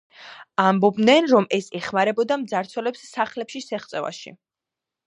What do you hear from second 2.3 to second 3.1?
მძარცველებს